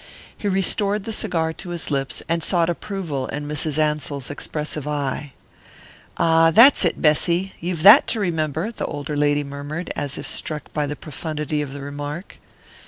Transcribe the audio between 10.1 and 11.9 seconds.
if struck by the profundity of the